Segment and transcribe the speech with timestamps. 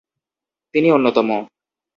[0.73, 1.29] তিনি অন্যতম।